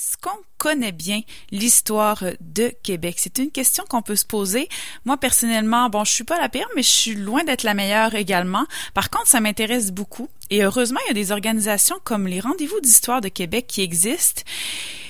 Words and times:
Est-ce 0.00 0.16
qu'on 0.16 0.30
connaît 0.56 0.92
bien 0.92 1.20
l'histoire 1.50 2.24
de 2.40 2.72
Québec? 2.82 3.16
C'est 3.18 3.36
une 3.36 3.50
question 3.50 3.84
qu'on 3.86 4.00
peut 4.00 4.16
se 4.16 4.24
poser. 4.24 4.66
Moi, 5.04 5.18
personnellement, 5.18 5.90
bon, 5.90 6.04
je 6.04 6.12
suis 6.12 6.24
pas 6.24 6.40
la 6.40 6.48
pire, 6.48 6.66
mais 6.74 6.82
je 6.82 6.88
suis 6.88 7.14
loin 7.14 7.44
d'être 7.44 7.64
la 7.64 7.74
meilleure 7.74 8.14
également. 8.14 8.64
Par 8.94 9.10
contre, 9.10 9.26
ça 9.26 9.40
m'intéresse 9.40 9.92
beaucoup. 9.92 10.30
Et 10.48 10.64
heureusement, 10.64 11.00
il 11.04 11.08
y 11.08 11.10
a 11.10 11.14
des 11.22 11.32
organisations 11.32 11.98
comme 12.02 12.26
les 12.26 12.40
Rendez-vous 12.40 12.80
d'histoire 12.80 13.20
de 13.20 13.28
Québec 13.28 13.66
qui 13.68 13.82
existent 13.82 14.40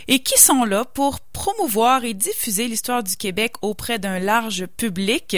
et 0.09 0.19
qui 0.19 0.41
sont 0.41 0.65
là 0.65 0.85
pour 0.85 1.21
promouvoir 1.21 2.05
et 2.05 2.13
diffuser 2.13 2.67
l'histoire 2.67 3.05
du 3.05 3.17
Québec 3.17 3.53
auprès 3.63 4.01
d'un 4.01 4.19
large 4.19 4.67
public 4.77 5.37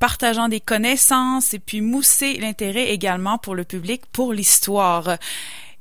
partageant 0.00 0.48
des 0.48 0.60
connaissances 0.60 1.54
et 1.54 1.60
puis 1.60 1.80
mousser 1.80 2.38
l'intérêt 2.38 2.90
également 2.90 3.38
pour 3.38 3.54
le 3.54 3.62
public 3.62 4.02
pour 4.10 4.32
l'histoire. 4.32 5.16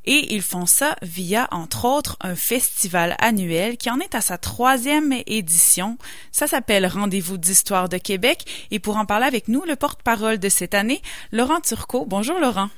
Et 0.06 0.34
ils 0.34 0.42
font 0.42 0.66
ça 0.66 0.96
via, 1.02 1.48
entre 1.52 1.86
autres, 1.86 2.18
un 2.22 2.36
festival 2.36 3.16
annuel 3.20 3.78
qui 3.78 3.90
en 3.90 4.00
est 4.00 4.16
à 4.16 4.22
sa 4.22 4.38
troisième 4.38 5.14
édition. 5.28 5.98
Ça 6.32 6.48
s'appelle 6.48 6.86
Rendez-vous 6.86 7.38
d'histoire 7.38 7.90
de 7.90 7.98
Québec. 7.98 8.68
Et 8.72 8.80
pour 8.80 8.98
en 8.98 9.06
parler 9.06 9.26
avec 9.26 9.48
nous, 9.48 9.64
le 9.64 9.76
porte-parole 9.76 10.40
de 10.40 10.50
cette 10.50 10.74
année, 10.74 11.02
Laurent 11.32 11.62
Turcot. 11.62 12.06
Bonjour 12.06 12.40
Laurent. 12.40 12.70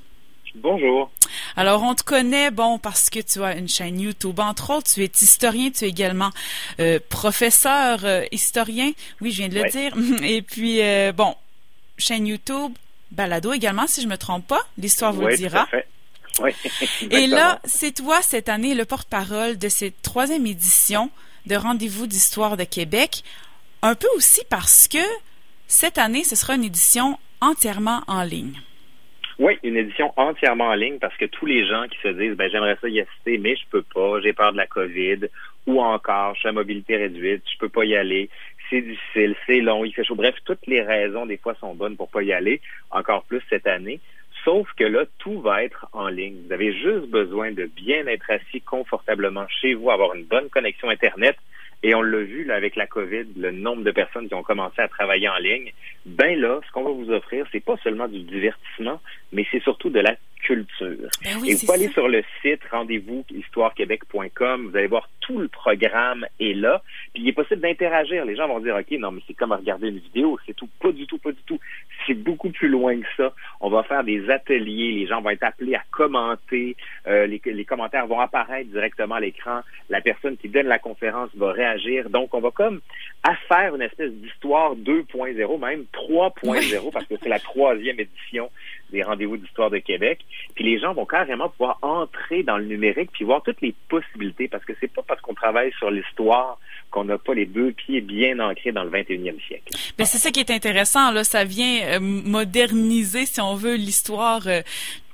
Bonjour. 0.56 1.12
Alors, 1.58 1.84
on 1.84 1.96
te 1.96 2.04
connaît, 2.04 2.50
bon, 2.50 2.80
parce 2.80 3.10
que 3.10 3.20
tu 3.20 3.44
as 3.44 3.58
une 3.58 3.68
chaîne 3.68 4.00
YouTube. 4.00 4.40
Entre 4.40 4.74
autres, 4.74 4.94
tu 4.94 5.04
es 5.04 5.12
historien, 5.14 5.70
tu 5.70 5.86
es 5.86 5.90
également 5.90 6.30
euh, 6.80 7.00
professeur 7.10 8.06
euh, 8.06 8.24
historien. 8.32 8.92
Oui, 9.20 9.32
je 9.32 9.38
viens 9.38 9.50
de 9.50 9.56
le 9.56 9.70
dire. 9.70 9.94
Et 10.24 10.42
puis, 10.42 10.82
euh, 10.82 11.12
bon, 11.12 11.36
chaîne 11.98 12.28
YouTube, 12.28 12.72
balado 13.12 13.52
également, 13.52 13.88
si 13.88 14.02
je 14.02 14.08
me 14.08 14.18
trompe 14.18 14.48
pas. 14.48 14.62
L'histoire 14.78 15.12
vous 15.12 15.28
le 15.28 15.36
dira. 15.36 15.66
Tout 15.66 15.76
à 15.76 15.80
fait. 15.80 15.88
Oui, 16.42 16.52
Et 17.12 17.28
là, 17.28 17.60
c'est 17.64 17.94
toi 17.94 18.22
cette 18.22 18.50
année 18.50 18.76
le 18.76 18.86
porte-parole 18.86 19.58
de 19.58 19.70
cette 19.70 20.02
troisième 20.02 20.46
édition 20.46 21.10
de 21.46 21.56
Rendez-vous 21.56 22.08
d'histoire 22.08 22.58
de 22.58 22.64
Québec. 22.64 23.24
Un 23.82 23.96
peu 23.96 24.08
aussi 24.16 24.42
parce 24.50 24.88
que 24.88 24.98
cette 25.68 25.98
année, 25.98 26.24
ce 26.24 26.36
sera 26.36 26.56
une 26.56 26.64
édition 26.64 27.18
entièrement 27.42 28.02
en 28.08 28.24
ligne. 28.24 28.60
Oui, 29.38 29.58
une 29.64 29.76
édition 29.76 30.14
entièrement 30.16 30.70
en 30.70 30.76
ligne 30.76 30.98
parce 30.98 31.16
que 31.18 31.26
tous 31.26 31.46
les 31.46 31.68
gens 31.68 31.88
qui 31.90 31.98
se 32.02 32.08
disent 32.08 32.36
ben 32.36 32.50
j'aimerais 32.50 32.78
ça 32.80 32.88
y 32.88 33.02
assister, 33.02 33.38
mais 33.38 33.56
je 33.56 33.64
peux 33.70 33.82
pas, 33.82 34.22
j'ai 34.22 34.32
peur 34.32 34.54
de 34.54 34.58
la 34.58 34.66
COVID, 34.66 35.28
ou 35.68 35.82
encore 35.82 36.36
je 36.36 36.40
suis 36.40 36.50
à 36.50 36.54
mobilité 36.54 36.96
réduite, 36.96 37.44
je 37.52 37.58
peux 37.58 37.68
pas 37.68 37.84
y 37.84 37.98
aller, 37.98 38.30
c'est 38.70 38.82
difficile, 38.82 39.36
c'est 39.46 39.60
long, 39.60 39.84
il 39.84 39.94
fait 39.94 40.06
chaud. 40.06 40.16
Bref, 40.16 40.36
toutes 40.46 40.66
les 40.68 40.82
raisons 40.82 41.26
des 41.26 41.38
fois 41.38 41.54
sont 41.60 41.76
bonnes 41.76 41.98
pour 41.98 42.10
pas 42.10 42.24
y 42.24 42.32
aller, 42.32 42.62
encore 42.92 43.24
plus 43.24 43.42
cette 43.50 43.68
année. 43.68 44.00
Sauf 44.46 44.72
que 44.78 44.84
là, 44.84 45.06
tout 45.18 45.42
va 45.42 45.64
être 45.64 45.88
en 45.92 46.08
ligne. 46.08 46.38
Vous 46.46 46.54
avez 46.54 46.72
juste 46.72 47.08
besoin 47.08 47.52
de 47.52 47.66
bien 47.66 48.06
être 48.06 48.30
assis 48.30 48.62
confortablement 48.62 49.48
chez 49.60 49.74
vous, 49.74 49.90
avoir 49.90 50.14
une 50.14 50.24
bonne 50.24 50.50
connexion 50.50 50.90
Internet. 50.90 51.36
Et 51.82 51.96
on 51.96 52.02
l'a 52.04 52.20
vu 52.20 52.50
avec 52.52 52.76
la 52.76 52.86
COVID, 52.86 53.26
le 53.36 53.52
nombre 53.52 53.84
de 53.84 53.92
personnes 53.92 54.28
qui 54.28 54.36
ont 54.36 54.44
commencé 54.44 54.80
à 54.82 54.88
travailler 54.88 55.28
en 55.28 55.38
ligne. 55.38 55.72
Ben 56.06 56.40
là, 56.40 56.60
ce 56.66 56.72
qu'on 56.72 56.84
va 56.84 56.92
vous 56.92 57.12
offrir, 57.12 57.48
c'est 57.52 57.64
pas 57.64 57.76
seulement 57.84 58.08
du 58.08 58.20
divertissement, 58.20 59.02
mais 59.32 59.46
c'est 59.52 59.62
surtout 59.64 59.90
de 59.90 60.00
la 60.00 60.16
culture. 60.46 61.10
Ben 61.24 61.38
oui, 61.42 61.50
et 61.50 61.54
vous 61.56 61.60
pouvez 61.62 61.74
aller 61.74 61.88
ça. 61.88 61.94
sur 61.94 62.08
le 62.08 62.24
site 62.42 62.62
rendez-vous 62.72 63.26
histoirequebec.com, 63.32 64.70
vous 64.70 64.78
allez 64.78 64.88
voir 64.88 65.10
tout 65.22 65.40
le 65.40 65.48
programme 65.48 66.26
est 66.40 66.54
là, 66.54 66.84
puis 67.14 67.24
il 67.24 67.30
est 67.30 67.34
possible 67.34 67.62
d'interagir. 67.62 68.26
Les 68.26 68.36
gens 68.36 68.48
vont 68.48 68.60
dire 68.60 68.76
OK, 68.76 68.92
non, 69.00 69.12
mais 69.12 69.22
c'est 69.28 69.34
comme 69.34 69.52
regarder 69.52 69.90
une 69.90 69.98
vidéo, 69.98 70.38
c'est 70.46 70.56
tout 70.56 70.70
pas 70.80 70.92
du 70.92 71.08
tout 71.08 71.18
pas 71.18 71.32
du 71.32 71.42
tout. 71.48 71.60
C'est 72.06 72.14
beaucoup 72.14 72.52
plus 72.52 72.68
loin 72.68 73.00
que 73.00 73.08
ça. 73.18 73.34
On 73.60 73.70
va 73.70 73.82
faire 73.84 74.04
des 74.04 74.30
ateliers, 74.30 74.92
les 74.92 75.08
gens 75.08 75.22
vont 75.22 75.32
être 75.32 75.44
appelés 75.44 75.74
à 75.74 75.84
commenter, 75.92 76.76
euh, 77.08 77.26
les, 77.26 77.42
les 77.44 77.66
commentaires 77.66 78.06
vont 78.06 78.20
apparaître 78.20 78.70
directement 78.70 79.16
à 79.16 79.20
l'écran, 79.20 79.62
la 79.90 80.02
personne 80.02 80.38
qui 80.38 80.50
donne 80.50 80.68
la 80.68 80.80
conférence 80.80 81.32
va 81.36 81.52
réagir. 81.52 82.10
Donc 82.12 82.34
on 82.36 82.40
va 82.40 82.52
comme 82.52 82.82
à 83.24 83.36
faire 83.48 83.76
une 83.76 83.82
espèce 83.82 84.12
d'histoire 84.12 84.76
2.0, 84.76 85.60
même 85.60 85.86
3.0 85.92 86.92
parce 86.92 87.06
que 87.06 87.16
c'est 87.22 87.30
la 87.30 87.40
troisième 87.40 88.00
édition 88.00 88.52
des 88.92 89.02
rendez-vous 89.02 89.38
d'histoire 89.38 89.70
de 89.70 89.80
Québec. 89.80 90.20
Puis 90.56 90.64
les 90.64 90.80
gens 90.80 90.94
vont 90.94 91.06
carrément 91.06 91.50
pouvoir 91.50 91.78
entrer 91.82 92.44
dans 92.44 92.58
le 92.58 92.66
numérique 92.66 93.12
puis 93.12 93.26
voir 93.26 93.44
toutes 93.44 93.62
les 93.62 93.74
possibilités 93.90 94.48
parce 94.48 94.64
que 94.64 94.74
c'est 94.80 94.92
pas 94.92 95.04
parce 95.08 95.22
qu'on 95.22 95.34
travaille 95.34 95.72
sur 95.78 95.92
l'histoire 95.92 96.58
qu'on 96.92 97.04
n'a 97.04 97.18
pas 97.18 97.34
les 97.34 97.46
deux 97.46 97.72
pieds 97.72 98.02
bien 98.02 98.40
ancrés 98.40 98.72
dans 98.72 98.84
le 98.84 98.90
21e 98.90 99.46
siècle. 99.48 99.64
Ben, 99.98 100.06
c'est 100.06 100.18
ça 100.18 100.32
qui 100.32 100.40
est 100.40 100.52
intéressant. 100.52 101.12
Là, 101.12 101.24
ça 101.24 101.44
vient 101.44 101.82
euh, 101.84 102.00
moderniser, 102.00 103.26
si 103.26 103.42
on 103.42 103.56
veut, 103.56 103.76
l'histoire 103.76 104.48
euh, 104.48 104.62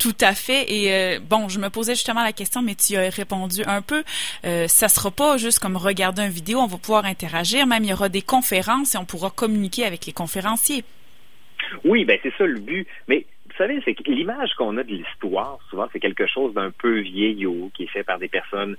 tout 0.02 0.18
à 0.22 0.34
fait. 0.34 0.66
Et 0.72 0.94
euh, 0.94 1.20
bon, 1.20 1.48
je 1.48 1.60
me 1.60 1.70
posais 1.70 1.94
justement 1.94 2.24
la 2.24 2.34
question, 2.34 2.62
mais 2.62 2.76
tu 2.76 2.94
y 2.94 2.98
as 2.98 3.10
répondu 3.10 3.62
un 3.66 3.82
peu. 3.82 4.04
Euh, 4.46 4.68
ça 4.68 4.88
sera 4.88 5.12
pas 5.12 5.38
juste 5.38 5.60
comme 5.60 5.78
regarder 5.78 6.24
une 6.24 6.30
vidéo. 6.30 6.60
On 6.60 6.68
va 6.68 6.78
pouvoir 6.78 7.06
interagir. 7.06 7.68
Même 7.68 7.84
il 7.84 7.92
y 7.92 7.94
aura 7.94 8.10
des 8.10 8.22
conférences 8.24 8.96
et 8.96 8.98
on 8.98 9.06
pourra 9.06 9.30
communiquer 9.30 9.86
avec 9.86 10.06
les 10.06 10.14
conférenciers. 10.14 10.84
Oui, 11.86 12.04
ben 12.06 12.18
c'est 12.24 12.34
ça 12.38 12.46
le 12.46 12.60
but. 12.60 12.88
Mais 13.08 13.26
savez, 13.62 13.80
c'est 13.86 14.08
l'image 14.08 14.54
qu'on 14.56 14.76
a 14.78 14.84
de 14.84 14.92
l'histoire, 14.92 15.60
souvent, 15.70 15.88
c'est 15.94 16.00
quelque 16.00 16.26
chose 16.26 16.54
d'un 16.54 16.72
peu 16.72 17.00
vieillot, 17.00 17.70
qui 17.76 17.84
est 17.84 17.92
fait 17.92 18.04
par 18.04 18.18
des 18.18 18.28
personnes 18.28 18.76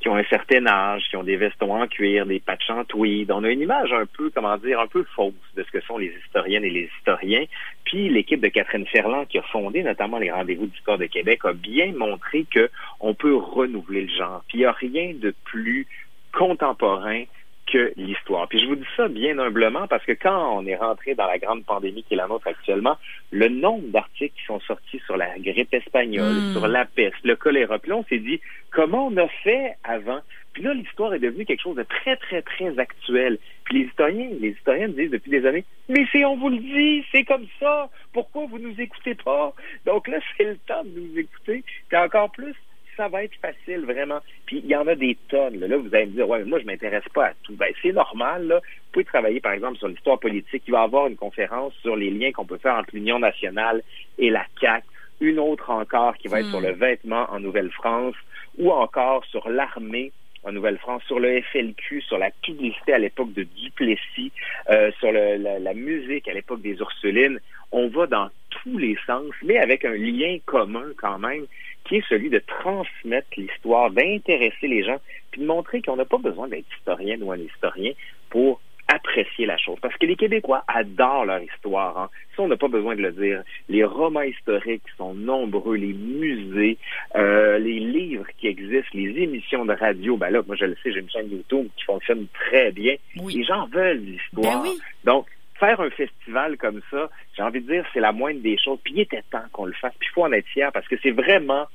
qui 0.00 0.10
ont 0.10 0.16
un 0.16 0.24
certain 0.24 0.66
âge, 0.66 1.04
qui 1.08 1.16
ont 1.16 1.22
des 1.22 1.36
vestons 1.36 1.74
en 1.74 1.86
cuir, 1.86 2.26
des 2.26 2.40
patchs 2.40 2.68
en 2.68 2.84
tweed. 2.84 3.30
On 3.30 3.44
a 3.44 3.50
une 3.50 3.62
image 3.62 3.92
un 3.92 4.04
peu, 4.04 4.30
comment 4.34 4.58
dire, 4.58 4.78
un 4.78 4.88
peu 4.88 5.04
fausse 5.14 5.32
de 5.56 5.62
ce 5.62 5.70
que 5.70 5.80
sont 5.80 5.96
les 5.96 6.12
historiennes 6.24 6.64
et 6.64 6.70
les 6.70 6.90
historiens. 6.98 7.44
Puis 7.84 8.10
l'équipe 8.10 8.40
de 8.40 8.48
Catherine 8.48 8.86
Ferland, 8.86 9.26
qui 9.26 9.38
a 9.38 9.42
fondé 9.42 9.82
notamment 9.82 10.18
les 10.18 10.30
rendez-vous 10.30 10.66
d'histoire 10.66 10.98
de 10.98 11.06
Québec, 11.06 11.40
a 11.44 11.54
bien 11.54 11.92
montré 11.96 12.44
que 12.50 12.68
on 13.00 13.14
peut 13.14 13.36
renouveler 13.36 14.02
le 14.02 14.14
genre. 14.14 14.44
Puis 14.48 14.58
il 14.58 14.60
n'y 14.60 14.66
a 14.66 14.72
rien 14.72 15.14
de 15.14 15.34
plus 15.44 15.86
contemporain 16.32 17.24
que 17.66 17.92
l'histoire. 17.96 18.48
Puis 18.48 18.60
je 18.60 18.66
vous 18.66 18.76
dis 18.76 18.86
ça 18.96 19.08
bien 19.08 19.38
humblement 19.38 19.86
parce 19.88 20.04
que 20.04 20.12
quand 20.12 20.58
on 20.58 20.66
est 20.66 20.76
rentré 20.76 21.14
dans 21.14 21.26
la 21.26 21.38
grande 21.38 21.64
pandémie 21.64 22.04
qui 22.04 22.14
est 22.14 22.16
la 22.16 22.28
nôtre 22.28 22.46
actuellement, 22.46 22.96
le 23.30 23.48
nombre 23.48 23.88
d'articles 23.88 24.34
qui 24.38 24.44
sont 24.46 24.60
sortis 24.60 25.00
sur 25.06 25.16
la 25.16 25.38
grippe 25.38 25.74
espagnole, 25.74 26.34
Mm. 26.36 26.52
sur 26.52 26.68
la 26.68 26.84
peste, 26.84 27.16
le 27.24 27.36
choléra, 27.36 27.78
puis 27.78 27.90
là 27.90 27.96
on 27.96 28.04
s'est 28.04 28.18
dit 28.18 28.40
comment 28.70 29.06
on 29.06 29.16
a 29.16 29.28
fait 29.28 29.74
avant? 29.84 30.20
Puis 30.52 30.62
là 30.62 30.74
l'histoire 30.74 31.12
est 31.14 31.18
devenue 31.18 31.44
quelque 31.44 31.62
chose 31.62 31.76
de 31.76 31.82
très 31.82 32.16
très 32.16 32.42
très 32.42 32.78
actuel. 32.78 33.38
Puis 33.64 33.78
les 33.80 33.84
historiens, 33.86 34.28
les 34.40 34.50
historiennes 34.50 34.92
disent 34.92 35.10
depuis 35.10 35.30
des 35.30 35.44
années, 35.46 35.64
mais 35.88 36.06
c'est 36.12 36.24
on 36.24 36.36
vous 36.36 36.48
le 36.50 36.58
dit, 36.58 37.04
c'est 37.12 37.24
comme 37.24 37.46
ça. 37.60 37.90
Pourquoi 38.12 38.46
vous 38.46 38.58
nous 38.58 38.80
écoutez 38.80 39.14
pas 39.14 39.52
Donc 39.84 40.08
là 40.08 40.18
c'est 40.36 40.44
le 40.44 40.56
temps 40.58 40.84
de 40.84 41.00
nous 41.00 41.18
écouter. 41.18 41.64
Puis 41.88 41.98
encore 41.98 42.30
plus 42.30 42.54
ça 42.96 43.08
va 43.08 43.24
être 43.24 43.34
facile, 43.40 43.84
vraiment. 43.84 44.20
Puis 44.46 44.60
il 44.64 44.66
y 44.70 44.76
en 44.76 44.86
a 44.86 44.94
des 44.94 45.16
tonnes. 45.28 45.58
Là, 45.60 45.68
Là, 45.68 45.76
vous 45.76 45.94
allez 45.94 46.06
me 46.06 46.12
dire, 46.12 46.28
ouais, 46.28 46.38
mais 46.40 46.44
moi, 46.44 46.58
je 46.60 46.64
m'intéresse 46.66 47.08
pas 47.14 47.26
à 47.26 47.32
tout. 47.42 47.54
Ben, 47.56 47.72
c'est 47.82 47.92
normal, 47.92 48.46
là. 48.46 48.56
Vous 48.56 48.92
pouvez 48.92 49.04
travailler, 49.04 49.40
par 49.40 49.52
exemple, 49.52 49.78
sur 49.78 49.88
l'histoire 49.88 50.18
politique. 50.18 50.62
Il 50.66 50.72
va 50.72 50.80
y 50.80 50.84
avoir 50.84 51.06
une 51.06 51.16
conférence 51.16 51.74
sur 51.82 51.96
les 51.96 52.10
liens 52.10 52.32
qu'on 52.32 52.46
peut 52.46 52.58
faire 52.58 52.74
entre 52.76 52.90
l'Union 52.94 53.18
nationale 53.18 53.82
et 54.18 54.30
la 54.30 54.44
CAQ. 54.60 54.86
Une 55.20 55.38
autre 55.38 55.70
encore 55.70 56.16
qui 56.18 56.28
va 56.28 56.40
être 56.40 56.46
Hmm. 56.48 56.50
sur 56.50 56.60
le 56.60 56.72
vêtement 56.72 57.26
en 57.30 57.40
Nouvelle-France 57.40 58.14
ou 58.58 58.70
encore 58.70 59.24
sur 59.26 59.48
l'armée 59.48 60.12
en 60.44 60.52
Nouvelle-France, 60.52 61.02
sur 61.06 61.18
le 61.18 61.40
FLQ, 61.42 62.02
sur 62.02 62.18
la 62.18 62.30
publicité 62.30 62.92
à 62.92 62.98
l'époque 62.98 63.32
de 63.32 63.42
Duplessis, 63.42 64.30
euh, 64.70 64.92
sur 65.00 65.10
le- 65.10 65.36
la, 65.36 65.58
la 65.58 65.74
musique 65.74 66.28
à 66.28 66.32
l'époque 66.34 66.60
des 66.62 66.74
Ursulines. 66.78 67.40
On 67.72 67.88
va 67.88 68.06
dans 68.06 68.28
tous 68.62 68.78
les 68.78 68.96
sens, 69.06 69.32
mais 69.42 69.58
avec 69.58 69.84
un 69.84 69.94
lien 69.94 70.38
commun 70.44 70.86
quand 70.96 71.18
même, 71.18 71.46
qui 71.84 71.96
est 71.96 72.08
celui 72.08 72.30
de 72.30 72.42
transmettre 72.46 73.28
l'histoire, 73.36 73.90
d'intéresser 73.90 74.66
les 74.66 74.82
gens, 74.82 74.98
puis 75.30 75.40
de 75.40 75.46
montrer 75.46 75.82
qu'on 75.82 75.96
n'a 75.96 76.04
pas 76.04 76.18
besoin 76.18 76.48
d'être 76.48 76.66
historienne 76.78 77.22
ou 77.22 77.32
un 77.32 77.38
historien 77.38 77.92
pour 78.30 78.60
apprécier 78.88 79.46
la 79.46 79.56
chose. 79.56 79.76
Parce 79.80 79.96
que 79.96 80.06
les 80.06 80.16
Québécois 80.16 80.62
adorent 80.68 81.24
leur 81.24 81.42
histoire. 81.42 81.98
Hein. 81.98 82.10
Ça, 82.36 82.42
on 82.42 82.48
n'a 82.48 82.56
pas 82.56 82.68
besoin 82.68 82.94
de 82.94 83.02
le 83.02 83.12
dire. 83.12 83.42
Les 83.68 83.84
romans 83.84 84.22
historiques 84.22 84.84
sont 84.96 85.14
nombreux, 85.14 85.76
les 85.76 85.92
musées, 85.92 86.78
euh, 87.16 87.58
les 87.58 87.80
livres 87.80 88.26
qui 88.38 88.46
existent, 88.46 88.90
les 88.94 89.22
émissions 89.22 89.64
de 89.64 89.72
radio. 89.72 90.16
Ben 90.16 90.30
là, 90.30 90.42
moi, 90.46 90.56
je 90.56 90.66
le 90.66 90.76
sais, 90.82 90.92
j'ai 90.92 91.00
une 91.00 91.10
chaîne 91.10 91.30
YouTube 91.30 91.66
qui 91.76 91.84
fonctionne 91.84 92.26
très 92.32 92.70
bien. 92.70 92.94
Oui. 93.20 93.34
Les 93.34 93.44
gens 93.44 93.66
veulent 93.66 93.98
l'histoire. 93.98 94.62
Ben 94.62 94.70
oui. 94.70 94.78
Donc, 95.04 95.26
faire 95.58 95.80
un 95.80 95.90
festival 95.90 96.56
comme 96.56 96.80
ça, 96.90 97.10
j'ai 97.36 97.42
envie 97.42 97.60
de 97.60 97.72
dire, 97.72 97.84
c'est 97.92 98.00
la 98.00 98.12
moindre 98.12 98.40
des 98.40 98.58
choses. 98.58 98.78
Puis 98.84 98.94
il 98.94 99.00
était 99.00 99.22
temps 99.30 99.44
qu'on 99.52 99.66
le 99.66 99.72
fasse. 99.72 99.94
Puis 99.98 100.08
il 100.10 100.14
faut 100.14 100.24
en 100.24 100.32
être 100.32 100.46
fier 100.48 100.70
parce 100.72 100.86
que 100.88 100.96
c'est 101.02 101.10
vraiment 101.10 101.66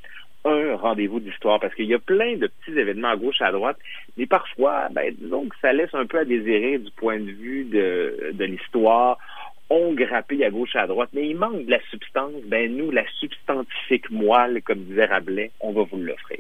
un 0.44 0.76
rendez-vous 0.76 1.20
d'histoire 1.20 1.60
parce 1.60 1.74
qu'il 1.76 1.86
y 1.86 1.94
a 1.94 2.00
plein 2.00 2.36
de 2.36 2.48
petits 2.48 2.78
événements 2.78 3.10
à 3.10 3.16
gauche, 3.16 3.42
à 3.42 3.52
droite, 3.52 3.78
mais 4.18 4.26
parfois, 4.26 4.88
ben, 4.92 5.14
disons 5.18 5.48
que 5.48 5.56
ça 5.62 5.72
laisse 5.72 5.94
un 5.94 6.06
peu 6.06 6.20
à 6.20 6.26
désirer 6.26 6.80
du 6.80 6.90
point 6.92 7.20
de 7.20 7.32
vue 7.32 7.66
de, 7.66 8.32
de 8.34 8.46
l'histoire. 8.46 9.18
Ont 9.72 9.94
grappé 9.94 10.44
à 10.44 10.50
gauche 10.50 10.76
et 10.76 10.80
à 10.80 10.88
droite, 10.88 11.10
mais 11.14 11.30
il 11.30 11.38
manque 11.38 11.66
de 11.66 11.72
la 11.72 11.80
substance. 11.90 12.34
Ben 12.48 12.76
nous, 12.76 12.92
la 12.92 13.04
substantifique 13.20 14.12
moelle, 14.12 14.62
comme 14.64 14.84
disait 14.84 15.06
Rabelais, 15.06 15.52
on 15.62 15.72
va 15.72 15.84
vous 15.84 15.98
l'offrir. 15.98 16.40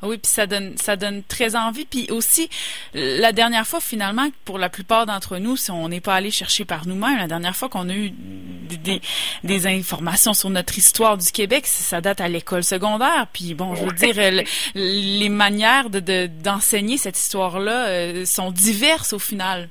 Ah 0.00 0.08
oui, 0.08 0.16
puis 0.18 0.30
ça 0.30 0.46
donne 0.46 0.76
ça 0.76 0.96
donne 0.96 1.22
très 1.22 1.54
envie. 1.54 1.84
Puis 1.84 2.10
aussi, 2.10 2.48
la 2.94 3.32
dernière 3.32 3.66
fois, 3.66 3.80
finalement, 3.80 4.28
pour 4.44 4.58
la 4.58 4.70
plupart 4.70 5.06
d'entre 5.06 5.38
nous, 5.38 5.56
si 5.56 5.70
on 5.70 5.88
n'est 5.88 6.00
pas 6.00 6.14
allé 6.14 6.30
chercher 6.30 6.64
par 6.64 6.86
nous-mêmes, 6.86 7.18
la 7.18 7.28
dernière 7.28 7.54
fois 7.54 7.68
qu'on 7.68 7.88
a 7.88 7.94
eu 7.94 8.10
des, 9.44 9.66
informations 9.66 10.34
sur 10.34 10.50
notre 10.50 10.76
histoire 10.78 11.18
du 11.18 11.30
Québec, 11.30 11.66
ça 11.66 12.00
date 12.00 12.20
à 12.20 12.28
l'école 12.28 12.64
secondaire. 12.64 13.26
Puis 13.32 13.54
bon, 13.54 13.74
je 13.74 13.84
veux 13.84 13.92
dire, 13.92 14.44
les 14.74 15.28
manières 15.28 15.90
de 15.90 16.26
d'enseigner 16.26 16.96
cette 16.96 17.18
histoire-là 17.18 17.86
euh, 17.88 18.24
sont 18.24 18.50
diverses 18.50 19.12
au 19.12 19.18
final. 19.18 19.68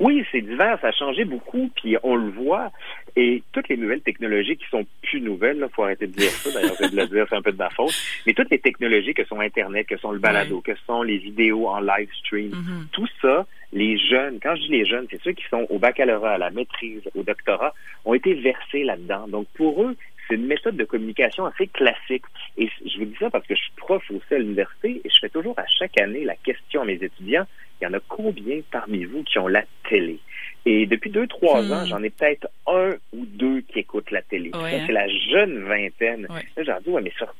Oui, 0.00 0.24
c'est 0.32 0.40
divers, 0.40 0.78
ça 0.80 0.88
a 0.88 0.92
changé 0.92 1.24
beaucoup, 1.24 1.70
puis 1.76 1.96
on 2.02 2.16
le 2.16 2.30
voit. 2.30 2.70
Et 3.16 3.42
toutes 3.52 3.68
les 3.68 3.76
nouvelles 3.76 4.00
technologies 4.00 4.56
qui 4.56 4.66
sont 4.70 4.86
plus 5.02 5.20
nouvelles, 5.20 5.58
il 5.60 5.74
faut 5.74 5.84
arrêter 5.84 6.06
de 6.06 6.12
dire 6.12 6.30
ça, 6.30 6.50
d'ailleurs, 6.52 6.76
je 6.80 6.88
vais 6.88 7.02
le 7.02 7.08
dire, 7.08 7.26
c'est 7.28 7.36
un 7.36 7.42
peu 7.42 7.52
de 7.52 7.58
ma 7.58 7.68
faute, 7.70 7.94
mais 8.26 8.32
toutes 8.32 8.50
les 8.50 8.58
technologies 8.58 9.14
que 9.14 9.24
sont 9.24 9.40
Internet, 9.40 9.86
que 9.86 9.98
sont 9.98 10.12
le 10.12 10.18
balado, 10.18 10.60
que 10.62 10.74
sont 10.86 11.02
les 11.02 11.18
vidéos 11.18 11.68
en 11.68 11.80
live 11.80 12.08
stream, 12.20 12.50
mm-hmm. 12.50 12.90
tout 12.92 13.08
ça, 13.20 13.46
les 13.72 13.98
jeunes, 13.98 14.38
quand 14.42 14.56
je 14.56 14.62
dis 14.62 14.68
les 14.68 14.86
jeunes, 14.86 15.06
c'est 15.10 15.20
ceux 15.22 15.32
qui 15.32 15.44
sont 15.50 15.66
au 15.68 15.78
baccalauréat, 15.78 16.32
à 16.32 16.38
la 16.38 16.50
maîtrise, 16.50 17.02
au 17.14 17.22
doctorat, 17.22 17.74
ont 18.04 18.14
été 18.14 18.34
versés 18.34 18.84
là-dedans. 18.84 19.28
Donc 19.28 19.48
pour 19.54 19.82
eux, 19.82 19.96
c'est 20.28 20.36
une 20.36 20.46
méthode 20.46 20.76
de 20.76 20.84
communication 20.84 21.46
assez 21.46 21.66
classique. 21.66 22.24
Et 22.56 22.68
je 22.86 22.98
vous 22.98 23.04
dis 23.04 23.16
ça 23.18 23.30
parce 23.30 23.46
que 23.46 23.54
je 23.54 23.60
suis 23.60 23.72
prof 23.76 24.02
aussi 24.10 24.34
à 24.34 24.38
l'université 24.38 25.00
et 25.04 25.08
je 25.08 25.18
fais 25.20 25.28
toujours 25.28 25.58
à 25.58 25.66
chaque 25.66 26.00
année 26.00 26.24
la 26.24 26.36
question 26.36 26.82
à 26.82 26.84
mes 26.84 26.94
étudiants, 26.94 27.46
il 27.80 27.84
y 27.84 27.86
en 27.86 27.94
a 27.94 28.00
combien 28.08 28.60
parmi 28.70 29.04
vous 29.04 29.22
qui 29.24 29.38
ont 29.38 29.48
la 29.48 29.64
télé? 29.88 30.18
Et 30.66 30.86
depuis 30.86 31.10
deux, 31.10 31.26
trois 31.26 31.62
hmm. 31.62 31.72
ans, 31.72 31.86
j'en 31.86 32.02
ai 32.02 32.10
peut-être 32.10 32.48
un 32.66 32.90
ou 33.12 33.24
deux 33.24 33.62
qui 33.62 33.78
écoutent 33.78 34.10
la 34.10 34.22
télé. 34.22 34.50
Hein. 34.52 34.84
C'est 34.86 34.92
la 34.92 35.08
jeune 35.08 35.64
vingtaine. 35.64 36.26
Là, 36.28 36.62
j'en 36.62 36.80
dis, 36.80 36.90
ouais, 36.90 37.02
mais 37.02 37.12
sur 37.16 37.34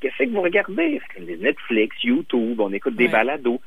qu'est-ce 0.00 0.24
que 0.24 0.30
vous 0.30 0.42
regardez? 0.42 1.00
C'est 1.14 1.22
Netflix, 1.40 1.96
YouTube, 2.02 2.60
on 2.60 2.72
écoute 2.72 2.96
des 2.96 3.08
balados. 3.08 3.60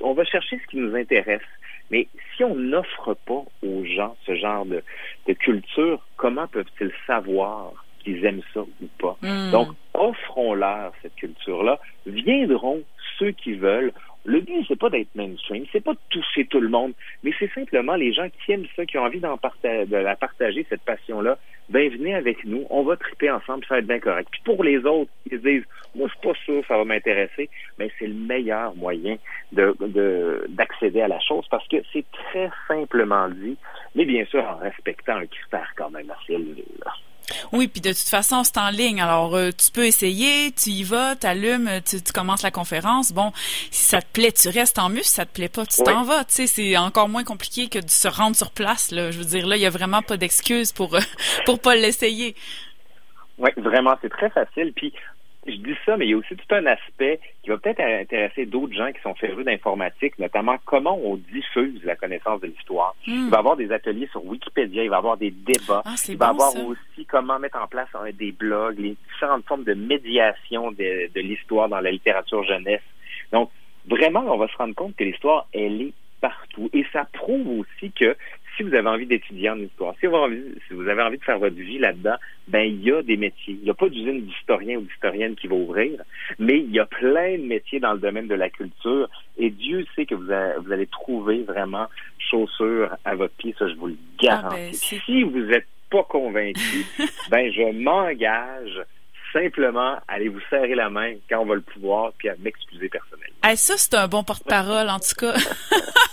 On 0.00 0.14
va 0.14 0.24
chercher 0.24 0.58
ce 0.58 0.66
qui 0.70 0.76
nous 0.76 0.94
intéresse. 0.94 1.42
Mais 1.90 2.06
si 2.36 2.44
on 2.44 2.54
n'offre 2.54 3.14
pas 3.26 3.44
aux 3.62 3.84
gens 3.84 4.16
ce 4.24 4.36
genre 4.36 4.64
de, 4.64 4.82
de 5.26 5.32
culture, 5.32 6.00
comment 6.16 6.46
peuvent-ils 6.46 6.92
savoir 7.06 7.72
qu'ils 7.98 8.24
aiment 8.24 8.42
ça 8.54 8.60
ou 8.60 8.86
pas? 8.98 9.16
Hmm. 9.22 9.50
Donc, 9.50 9.68
offrons-leur 9.94 10.92
cette 11.02 11.16
culture-là. 11.16 11.80
Viendront 12.06 12.82
ceux 13.18 13.32
qui 13.32 13.54
veulent. 13.54 13.92
Le 14.40 14.46
but, 14.46 14.64
c'est 14.68 14.78
pas 14.78 14.88
d'être 14.88 15.14
mainstream, 15.14 15.66
c'est 15.70 15.84
pas 15.84 15.92
de 15.92 15.98
toucher 16.08 16.46
tout 16.46 16.60
le 16.60 16.70
monde, 16.70 16.94
mais 17.22 17.30
c'est 17.38 17.52
simplement 17.52 17.94
les 17.94 18.14
gens 18.14 18.26
qui 18.30 18.52
aiment 18.52 18.66
ça, 18.74 18.86
qui 18.86 18.96
ont 18.96 19.02
envie 19.02 19.20
d'en 19.20 19.36
partager, 19.36 19.84
de 19.84 19.96
la 19.96 20.16
partager, 20.16 20.64
cette 20.70 20.80
passion-là, 20.80 21.36
ben 21.68 21.90
venez 21.90 22.14
avec 22.14 22.46
nous, 22.46 22.66
on 22.70 22.82
va 22.82 22.96
triper 22.96 23.30
ensemble, 23.30 23.66
ça 23.66 23.74
va 23.74 23.78
être 23.80 23.86
bien 23.86 24.00
correct. 24.00 24.28
Puis 24.32 24.40
pour 24.42 24.64
les 24.64 24.78
autres, 24.78 25.10
ils 25.30 25.40
disent, 25.40 25.64
moi 25.94 26.08
je 26.08 26.12
suis 26.12 26.26
pas 26.26 26.38
sûr, 26.46 26.64
ça 26.66 26.78
va 26.78 26.84
m'intéresser, 26.84 27.50
mais 27.78 27.88
ben, 27.88 27.90
c'est 27.98 28.06
le 28.06 28.14
meilleur 28.14 28.74
moyen 28.76 29.18
de 29.52 29.76
d'accéder 30.48 31.02
à 31.02 31.08
la 31.08 31.20
chose 31.20 31.46
parce 31.50 31.68
que 31.68 31.76
c'est 31.92 32.04
très 32.10 32.50
simplement 32.66 33.28
dit, 33.28 33.58
mais 33.94 34.06
bien 34.06 34.24
sûr 34.24 34.42
en 34.42 34.56
respectant 34.56 35.16
un 35.16 35.26
critère 35.26 35.70
quand 35.76 35.90
même 35.90 36.10
assez 36.10 36.32
élevé. 36.32 36.64
Oui, 37.52 37.68
puis 37.68 37.80
de 37.80 37.90
toute 37.90 38.08
façon, 38.08 38.44
c'est 38.44 38.58
en 38.58 38.70
ligne. 38.70 39.00
Alors, 39.00 39.34
euh, 39.36 39.50
tu 39.50 39.70
peux 39.70 39.86
essayer, 39.86 40.52
tu 40.52 40.70
y 40.70 40.82
vas, 40.82 41.16
t'allumes, 41.16 41.68
tu, 41.88 42.02
tu 42.02 42.12
commences 42.12 42.42
la 42.42 42.50
conférence. 42.50 43.12
Bon, 43.12 43.32
si 43.70 43.84
ça 43.84 44.00
te 44.00 44.12
plaît, 44.12 44.32
tu 44.32 44.48
restes 44.48 44.78
en 44.78 44.88
mus. 44.88 45.02
Si 45.02 45.14
ça 45.14 45.26
te 45.26 45.32
plaît 45.32 45.48
pas, 45.48 45.66
tu 45.66 45.82
t'en 45.82 46.04
vas. 46.04 46.24
Tu 46.24 46.34
sais, 46.34 46.46
c'est 46.46 46.76
encore 46.76 47.08
moins 47.08 47.24
compliqué 47.24 47.68
que 47.68 47.78
de 47.78 47.90
se 47.90 48.08
rendre 48.08 48.36
sur 48.36 48.50
place. 48.50 48.90
Là. 48.90 49.10
Je 49.10 49.18
veux 49.18 49.24
dire, 49.24 49.46
là, 49.46 49.56
il 49.56 49.62
y 49.62 49.66
a 49.66 49.70
vraiment 49.70 50.02
pas 50.02 50.16
d'excuse 50.16 50.72
pour 50.72 50.94
euh, 50.94 51.00
pour 51.46 51.60
pas 51.60 51.74
l'essayer. 51.74 52.34
Oui, 53.38 53.50
vraiment, 53.56 53.96
c'est 54.02 54.10
très 54.10 54.30
facile. 54.30 54.72
Puis 54.74 54.92
je 55.46 55.56
dis 55.56 55.74
ça, 55.86 55.96
mais 55.96 56.06
il 56.06 56.10
y 56.10 56.14
a 56.14 56.16
aussi 56.16 56.36
tout 56.36 56.54
un 56.54 56.66
aspect 56.66 57.18
qui 57.42 57.50
va 57.50 57.56
peut-être 57.56 57.80
intéresser 57.80 58.46
d'autres 58.46 58.74
gens 58.74 58.92
qui 58.92 59.00
sont 59.00 59.14
férus 59.14 59.44
d'informatique, 59.44 60.18
notamment 60.18 60.56
comment 60.64 60.98
on 61.02 61.16
diffuse 61.16 61.82
la 61.84 61.96
connaissance 61.96 62.40
de 62.40 62.48
l'histoire. 62.48 62.94
Hmm. 63.06 63.24
Il 63.26 63.30
va 63.30 63.36
y 63.36 63.40
avoir 63.40 63.56
des 63.56 63.72
ateliers 63.72 64.08
sur 64.12 64.24
Wikipédia, 64.24 64.84
il 64.84 64.90
va 64.90 64.96
y 64.96 64.98
avoir 64.98 65.16
des 65.16 65.30
débats, 65.30 65.82
ah, 65.84 65.94
il 66.08 66.16
va 66.16 66.26
y 66.26 66.30
avoir 66.30 66.54
aussi 66.56 67.06
comment 67.06 67.38
mettre 67.38 67.58
en 67.58 67.66
place 67.66 67.88
des 68.18 68.32
blogs, 68.32 68.78
les 68.78 68.96
différentes 69.12 69.46
formes 69.46 69.64
de 69.64 69.74
médiation 69.74 70.72
de, 70.72 71.10
de 71.12 71.20
l'histoire 71.20 71.68
dans 71.68 71.80
la 71.80 71.90
littérature 71.90 72.44
jeunesse. 72.44 72.82
Donc, 73.32 73.50
vraiment, 73.86 74.24
on 74.26 74.36
va 74.36 74.48
se 74.48 74.56
rendre 74.56 74.74
compte 74.74 74.94
que 74.96 75.04
l'histoire, 75.04 75.46
elle 75.54 75.80
est 75.80 75.92
partout. 76.20 76.68
Et 76.72 76.84
ça 76.92 77.06
prouve 77.12 77.60
aussi 77.60 77.90
que 77.92 78.16
si 78.56 78.62
vous 78.62 78.74
avez 78.74 78.88
envie 78.88 79.06
d'étudier 79.06 79.50
en 79.50 79.58
histoire, 79.58 79.94
si 80.00 80.06
vous, 80.06 80.16
avez 80.16 80.24
envie, 80.24 80.42
si 80.66 80.74
vous 80.74 80.88
avez 80.88 81.02
envie 81.02 81.18
de 81.18 81.24
faire 81.24 81.38
votre 81.38 81.56
vie 81.56 81.78
là-dedans, 81.78 82.16
ben 82.48 82.62
il 82.62 82.82
y 82.82 82.92
a 82.92 83.02
des 83.02 83.16
métiers. 83.16 83.54
Il 83.54 83.64
n'y 83.64 83.70
a 83.70 83.74
pas 83.74 83.88
d'usine 83.88 84.22
d'historien 84.22 84.78
ou 84.78 84.82
d'historienne 84.82 85.36
qui 85.36 85.46
va 85.46 85.54
ouvrir, 85.54 86.00
mais 86.38 86.58
il 86.58 86.70
y 86.70 86.80
a 86.80 86.86
plein 86.86 87.38
de 87.38 87.44
métiers 87.44 87.80
dans 87.80 87.92
le 87.92 87.98
domaine 87.98 88.26
de 88.26 88.34
la 88.34 88.50
culture. 88.50 89.08
Et 89.38 89.50
Dieu 89.50 89.86
sait 89.94 90.06
que 90.06 90.14
vous, 90.14 90.30
allez 90.30 90.86
trouver 90.86 91.42
vraiment 91.42 91.86
chaussures 92.18 92.96
à 93.04 93.14
votre 93.14 93.34
pied, 93.34 93.54
ça 93.58 93.68
je 93.68 93.74
vous 93.74 93.88
le 93.88 93.96
ah, 94.28 94.42
ben, 94.42 94.60
garantis. 94.60 95.00
si 95.04 95.22
vous 95.22 95.40
n'êtes 95.40 95.66
pas 95.90 96.04
convaincu, 96.04 96.86
ben 97.30 97.50
je 97.52 97.72
m'engage 97.72 98.84
simplement 99.32 99.94
à 100.08 100.14
aller 100.14 100.28
vous 100.28 100.40
serrer 100.50 100.74
la 100.74 100.90
main 100.90 101.14
quand 101.28 101.40
on 101.40 101.46
va 101.46 101.54
le 101.54 101.60
pouvoir, 101.60 102.12
puis 102.18 102.28
à 102.28 102.34
m'excuser 102.38 102.88
personnellement. 102.88 103.56
ça, 103.56 103.76
c'est 103.76 103.94
un 103.94 104.08
bon 104.08 104.22
porte-parole, 104.24 104.88
en 104.88 104.98
tout 104.98 105.14
cas. 105.18 105.34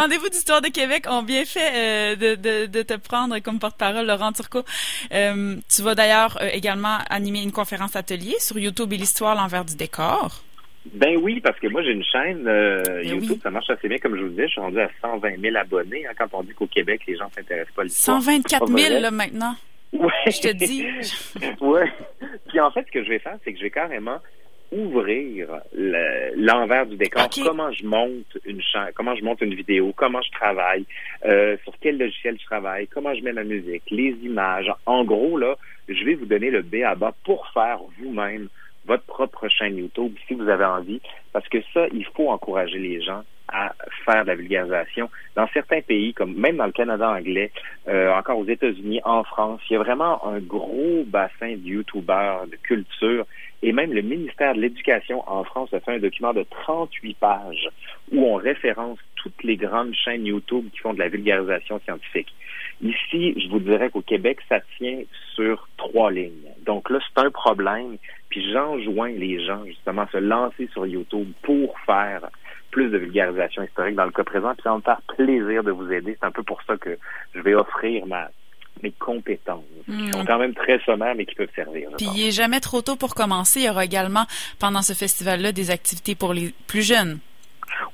Les 0.00 0.04
rendez-vous 0.04 0.30
d'histoire 0.30 0.62
de 0.62 0.68
Québec 0.68 1.04
ont 1.10 1.22
bien 1.22 1.44
fait 1.44 2.14
euh, 2.14 2.16
de, 2.16 2.64
de, 2.64 2.82
te 2.82 2.94
prendre 2.94 3.38
comme 3.40 3.58
porte-parole, 3.58 4.06
Laurent 4.06 4.32
Turcot. 4.32 4.64
Euh, 5.12 5.56
tu 5.68 5.82
vas 5.82 5.94
d'ailleurs 5.94 6.38
euh, 6.40 6.48
également 6.54 6.96
animer 7.10 7.42
une 7.42 7.52
conférence 7.52 7.96
atelier 7.96 8.36
sur 8.38 8.58
YouTube 8.58 8.90
et 8.94 8.96
l'histoire 8.96 9.34
l'envers 9.34 9.62
du 9.62 9.76
décor. 9.76 10.42
Ben 10.94 11.18
oui, 11.20 11.40
parce 11.40 11.58
que 11.58 11.66
moi 11.66 11.82
j'ai 11.82 11.90
une 11.90 12.02
chaîne 12.02 12.44
ben 12.44 13.06
YouTube, 13.06 13.40
ça 13.42 13.50
marche 13.50 13.68
assez 13.68 13.88
bien 13.88 13.98
comme 13.98 14.16
je 14.16 14.22
vous 14.22 14.30
disais. 14.30 14.46
Je 14.46 14.52
suis 14.52 14.60
rendu 14.62 14.80
à 14.80 14.88
120 15.02 15.38
000 15.38 15.54
abonnés. 15.54 16.06
Hein, 16.06 16.12
quand 16.16 16.28
on 16.32 16.44
dit 16.44 16.54
qu'au 16.54 16.66
Québec 16.66 17.02
les 17.06 17.18
gens 17.18 17.28
s'intéressent 17.36 17.74
pas 17.74 17.82
à 17.82 17.84
l'histoire. 17.84 18.22
124 18.22 18.68
000 18.68 19.00
là 19.02 19.10
maintenant. 19.10 19.54
Ouais. 19.92 20.08
Je 20.28 20.40
te 20.40 20.52
dis. 20.54 20.86
ouais. 21.60 21.92
Puis 22.48 22.58
en 22.58 22.70
fait, 22.70 22.86
ce 22.86 22.90
que 22.90 23.04
je 23.04 23.10
vais 23.10 23.18
faire, 23.18 23.36
c'est 23.44 23.52
que 23.52 23.58
je 23.58 23.64
vais 23.64 23.70
carrément 23.70 24.18
ouvrir 24.72 25.48
l'envers 26.36 26.86
du 26.86 26.96
décor. 26.96 27.28
Comment 27.44 27.72
je 27.72 27.84
monte 27.84 28.38
une 28.44 28.60
comment 28.94 29.14
je 29.14 29.24
monte 29.24 29.40
une 29.40 29.54
vidéo, 29.54 29.92
comment 29.96 30.22
je 30.22 30.30
travaille, 30.30 30.84
euh, 31.24 31.56
sur 31.64 31.74
quel 31.80 31.98
logiciel 31.98 32.38
je 32.38 32.44
travaille, 32.44 32.86
comment 32.88 33.14
je 33.14 33.22
mets 33.22 33.32
ma 33.32 33.44
musique, 33.44 33.82
les 33.90 34.16
images. 34.22 34.72
En 34.86 35.04
gros, 35.04 35.36
là, 35.38 35.56
je 35.88 36.04
vais 36.04 36.14
vous 36.14 36.26
donner 36.26 36.50
le 36.50 36.62
B 36.62 36.76
à 36.84 36.94
bas 36.94 37.14
pour 37.24 37.48
faire 37.52 37.80
vous-même 37.98 38.48
votre 38.86 39.04
propre 39.04 39.48
chaîne 39.48 39.76
YouTube 39.76 40.14
si 40.26 40.34
vous 40.34 40.48
avez 40.48 40.64
envie, 40.64 41.00
parce 41.32 41.48
que 41.48 41.58
ça, 41.74 41.86
il 41.92 42.04
faut 42.14 42.30
encourager 42.30 42.78
les 42.78 43.02
gens 43.02 43.22
à 43.52 43.74
faire 44.04 44.22
de 44.24 44.28
la 44.28 44.34
vulgarisation. 44.34 45.10
Dans 45.36 45.48
certains 45.52 45.80
pays, 45.80 46.14
comme 46.14 46.34
même 46.34 46.56
dans 46.56 46.66
le 46.66 46.72
Canada 46.72 47.10
anglais, 47.10 47.50
euh, 47.88 48.12
encore 48.12 48.38
aux 48.38 48.46
États-Unis, 48.46 49.00
en 49.04 49.24
France, 49.24 49.60
il 49.68 49.74
y 49.74 49.76
a 49.76 49.80
vraiment 49.80 50.26
un 50.26 50.38
gros 50.38 51.04
bassin 51.06 51.56
de 51.56 51.68
YouTubeurs, 51.68 52.46
de 52.46 52.56
culture, 52.56 53.26
et 53.62 53.72
même 53.72 53.92
le 53.92 54.02
ministère 54.02 54.54
de 54.54 54.60
l'Éducation 54.60 55.22
en 55.30 55.44
France 55.44 55.72
a 55.74 55.80
fait 55.80 55.92
un 55.92 55.98
document 55.98 56.32
de 56.32 56.44
38 56.48 57.16
pages 57.18 57.68
où 58.12 58.24
on 58.24 58.36
référence 58.36 58.98
toutes 59.16 59.42
les 59.44 59.56
grandes 59.56 59.94
chaînes 59.94 60.24
YouTube 60.24 60.68
qui 60.72 60.78
font 60.78 60.94
de 60.94 60.98
la 60.98 61.08
vulgarisation 61.08 61.78
scientifique. 61.84 62.32
Ici, 62.82 63.34
je 63.38 63.48
vous 63.50 63.58
dirais 63.58 63.90
qu'au 63.90 64.00
Québec, 64.00 64.38
ça 64.48 64.60
tient 64.78 65.02
sur 65.34 65.68
trois 65.76 66.10
lignes. 66.10 66.48
Donc 66.64 66.88
là, 66.88 66.98
c'est 67.02 67.20
un 67.20 67.30
problème. 67.30 67.98
Puis 68.30 68.50
j'enjoins 68.52 69.10
les 69.10 69.44
gens 69.44 69.64
justement 69.66 70.02
à 70.02 70.08
se 70.08 70.18
lancer 70.18 70.68
sur 70.72 70.86
YouTube 70.86 71.28
pour 71.42 71.78
faire 71.80 72.22
plus 72.70 72.88
de 72.88 72.98
vulgarisation 72.98 73.62
historique 73.62 73.96
dans 73.96 74.04
le 74.04 74.12
cas 74.12 74.24
présent, 74.24 74.52
puis 74.54 74.62
ça 74.62 74.70
va 74.70 74.76
me 74.76 74.82
faire 74.82 75.02
plaisir 75.16 75.64
de 75.64 75.72
vous 75.72 75.90
aider. 75.92 76.16
C'est 76.18 76.26
un 76.26 76.30
peu 76.30 76.44
pour 76.44 76.62
ça 76.62 76.76
que 76.76 76.96
je 77.34 77.40
vais 77.40 77.54
offrir 77.54 78.06
ma 78.06 78.28
mes 78.82 78.92
compétences, 78.92 79.64
qui 79.84 79.92
hmm. 79.92 80.12
sont 80.12 80.24
quand 80.24 80.38
même 80.38 80.54
très 80.54 80.78
sommaires, 80.80 81.14
mais 81.14 81.26
qui 81.26 81.34
peuvent 81.34 81.50
servir. 81.54 81.90
Puis 81.98 82.06
il 82.14 82.24
n'est 82.24 82.30
jamais 82.30 82.60
trop 82.60 82.80
tôt 82.80 82.96
pour 82.96 83.14
commencer. 83.14 83.60
Il 83.60 83.66
y 83.66 83.68
aura 83.68 83.84
également, 83.84 84.24
pendant 84.58 84.80
ce 84.80 84.94
festival-là, 84.94 85.52
des 85.52 85.70
activités 85.70 86.14
pour 86.14 86.32
les 86.32 86.54
plus 86.66 86.80
jeunes. 86.80 87.18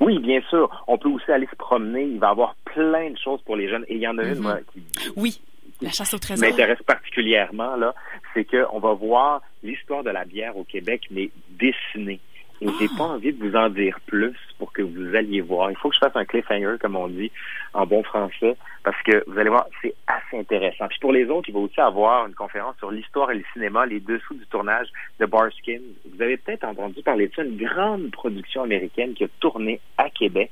Oui, 0.01 0.19
bien 0.19 0.41
sûr. 0.49 0.85
On 0.87 0.99
peut 0.99 1.09
aussi 1.09 1.31
aller 1.31 1.49
se 1.51 1.57
promener. 1.57 2.05
Il 2.05 2.19
va 2.19 2.29
y 2.29 2.31
avoir 2.31 2.55
plein 2.65 3.11
de 3.11 3.19
choses 3.19 3.41
pour 3.43 3.57
les 3.57 3.69
jeunes. 3.69 3.85
Et 3.89 3.97
il 3.97 4.01
y 4.01 4.09
en 4.09 4.19
a 4.19 4.23
une, 4.23 4.37
mhm. 4.37 4.43
moi, 4.43 4.59
qui... 4.73 4.83
Oui. 5.17 5.41
La 5.83 5.91
chasse 5.91 6.15
au 6.15 6.19
trésor. 6.19 6.49
M'intéresse 6.49 6.83
particulièrement, 6.83 7.77
là. 7.77 7.95
C'est 8.33 8.45
qu'on 8.45 8.79
va 8.79 8.95
voir 8.95 9.43
l'histoire 9.63 10.03
de 10.03 10.11
la 10.11 10.25
bière 10.25 10.57
au 10.57 10.65
Québec, 10.65 11.03
mais 11.11 11.31
dessinée. 11.51 12.21
Et 12.63 12.69
j'ai 12.81 12.89
pas 12.97 13.05
envie 13.05 13.35
de 13.35 13.47
vous 13.47 13.55
en 13.55 13.69
dire 13.69 13.99
plus 14.07 14.35
pour 14.59 14.73
que 14.73 14.81
vous 14.81 15.15
alliez 15.15 15.43
voir. 15.43 15.71
Il 15.71 15.77
faut 15.77 15.91
que 15.91 15.95
je 15.95 16.01
fasse 16.01 16.17
un 16.17 16.25
cliffhanger, 16.25 16.77
comme 16.81 16.97
on 16.97 17.09
dit 17.09 17.31
en 17.75 17.85
bon 17.85 18.03
français, 18.03 18.57
parce 18.83 19.01
que 19.03 19.23
vous 19.27 19.39
allez 19.39 19.51
voir, 19.51 19.67
c'est 19.83 19.95
assez 20.07 20.39
intéressant. 20.39 20.89
Puis 20.89 20.99
pour 20.99 21.13
les 21.13 21.27
autres, 21.27 21.51
il 21.51 21.53
va 21.53 21.61
aussi 21.61 21.81
avoir 21.81 22.27
une 22.27 22.35
conférence 22.35 22.77
sur 22.79 22.91
l'histoire 22.91 23.31
et 23.31 23.35
le 23.35 23.45
cinéma, 23.53 23.85
les 23.85 24.01
dessous 24.01 24.35
du 24.35 24.47
tournage 24.47 24.89
de 25.21 25.27
Barskin. 25.27 25.81
Vous 26.11 26.23
avez 26.23 26.39
peut-être 26.39 26.65
entendu 26.65 27.03
parler 27.03 27.29
de 27.29 27.35
ça, 27.35 27.43
une 27.43 27.59
grande 27.59 28.11
production 28.11 28.63
américaine 28.63 29.13
qui 29.13 29.25
a 29.25 29.29
tourné 29.39 29.81
à 29.99 30.09
Québec 30.09 30.51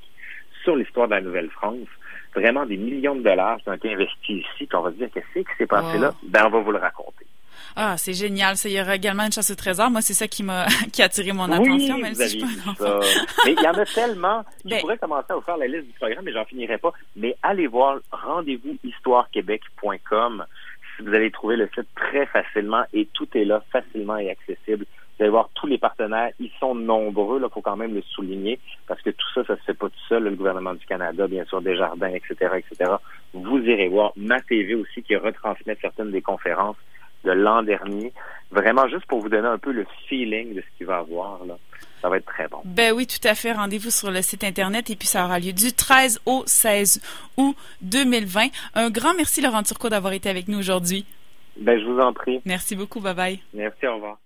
sur 0.62 0.76
l'histoire 0.76 1.08
de 1.08 1.14
la 1.14 1.20
Nouvelle-France. 1.22 1.88
Vraiment 2.34 2.66
des 2.66 2.76
millions 2.76 3.14
de 3.14 3.22
dollars 3.22 3.58
qui 3.58 3.68
ont 3.68 3.74
été 3.74 3.92
investis 3.92 4.44
ici, 4.44 4.66
puis 4.66 4.74
on 4.74 4.82
va 4.82 4.90
se 4.90 4.96
dire 4.96 5.08
qu'est-ce 5.12 5.40
qui 5.40 5.56
s'est 5.56 5.66
passé 5.66 5.98
là, 5.98 6.12
ben 6.22 6.44
on 6.46 6.50
va 6.50 6.60
vous 6.60 6.72
le 6.72 6.78
raconter. 6.78 7.26
Ah, 7.76 7.96
c'est 7.96 8.12
génial. 8.12 8.56
Ça, 8.56 8.68
il 8.68 8.76
y 8.76 8.80
aura 8.80 8.94
également 8.94 9.24
une 9.24 9.32
chasse 9.32 9.50
au 9.50 9.54
trésor. 9.56 9.90
Moi, 9.90 10.00
c'est 10.00 10.14
ça 10.14 10.28
qui 10.28 10.42
m'a 10.44 10.66
qui 10.92 11.02
a 11.02 11.06
attiré 11.06 11.32
mon 11.32 11.50
attention, 11.50 11.98
même 11.98 12.14
si 12.14 12.22
je 12.22 12.28
suis 12.28 12.40
pas 12.78 13.00
Mais 13.44 13.52
il 13.52 13.62
y 13.62 13.66
en 13.66 13.72
a 13.72 13.84
tellement. 13.84 14.44
Je 14.64 14.70
ben 14.70 14.80
pourrais 14.80 14.98
commencer 14.98 15.26
à 15.30 15.34
vous 15.34 15.40
faire 15.42 15.56
la 15.56 15.66
liste 15.66 15.86
du 15.86 15.92
programme, 15.94 16.24
mais 16.24 16.32
j'en 16.32 16.44
finirai 16.44 16.78
pas. 16.78 16.92
Mais 17.16 17.36
allez 17.42 17.66
voir 17.66 17.98
rendez-vous 18.12 18.76
histoirequebec.com. 18.84 20.44
Vous 21.00 21.14
allez 21.14 21.30
trouver 21.32 21.56
le 21.56 21.68
site 21.74 21.88
très 21.96 22.26
facilement 22.26 22.84
et 22.92 23.08
tout 23.12 23.26
est 23.34 23.44
là, 23.44 23.62
facilement 23.72 24.16
et 24.16 24.30
accessible. 24.30 24.86
Vous 25.16 25.22
allez 25.22 25.30
voir 25.30 25.48
tous 25.54 25.66
les 25.66 25.78
partenaires. 25.78 26.30
Ils 26.40 26.50
sont 26.58 26.74
nombreux, 26.74 27.40
il 27.42 27.48
faut 27.52 27.60
quand 27.60 27.76
même 27.76 27.94
le 27.94 28.02
souligner, 28.02 28.58
parce 28.86 29.00
que 29.02 29.10
tout 29.10 29.26
ça, 29.34 29.44
ça 29.44 29.56
se 29.56 29.62
fait 29.62 29.74
pas 29.74 29.88
tout 29.88 30.06
seul. 30.08 30.24
Le 30.24 30.30
gouvernement 30.30 30.74
du 30.74 30.84
Canada, 30.86 31.26
bien 31.28 31.44
sûr, 31.44 31.62
Desjardins, 31.62 32.12
etc., 32.12 32.34
etc. 32.56 32.92
Vous 33.32 33.58
irez 33.58 33.88
voir 33.88 34.12
ma 34.16 34.40
TV 34.40 34.74
aussi 34.74 35.02
qui 35.02 35.14
retransmet 35.14 35.76
certaines 35.80 36.10
des 36.10 36.22
conférences 36.22 36.76
de 37.24 37.32
l'an 37.32 37.62
dernier. 37.62 38.12
Vraiment 38.50 38.88
juste 38.88 39.06
pour 39.06 39.20
vous 39.20 39.28
donner 39.28 39.48
un 39.48 39.58
peu 39.58 39.72
le 39.72 39.86
feeling 40.08 40.54
de 40.54 40.60
ce 40.60 40.76
qu'il 40.76 40.86
va 40.86 40.98
avoir. 40.98 41.44
Là. 41.44 41.56
Ça 42.02 42.08
va 42.08 42.18
être 42.18 42.26
très 42.26 42.48
bon. 42.48 42.58
Ben 42.64 42.92
oui, 42.92 43.06
tout 43.06 43.26
à 43.26 43.34
fait. 43.34 43.52
Rendez-vous 43.52 43.90
sur 43.90 44.10
le 44.10 44.20
site 44.20 44.44
Internet 44.44 44.90
et 44.90 44.96
puis 44.96 45.08
ça 45.08 45.24
aura 45.24 45.38
lieu 45.38 45.52
du 45.52 45.72
13 45.72 46.20
au 46.26 46.42
16 46.44 47.00
août 47.38 47.56
2020. 47.82 48.48
Un 48.74 48.90
grand 48.90 49.14
merci, 49.14 49.40
Laurent 49.40 49.62
Turcot, 49.62 49.88
d'avoir 49.88 50.12
été 50.12 50.28
avec 50.28 50.48
nous 50.48 50.58
aujourd'hui. 50.58 51.06
Ben, 51.56 51.80
je 51.80 51.84
vous 51.86 51.98
en 51.98 52.12
prie. 52.12 52.42
Merci 52.44 52.76
beaucoup. 52.76 53.00
Bye 53.00 53.14
bye. 53.14 53.40
Merci, 53.54 53.86
au 53.86 53.94
revoir. 53.94 54.18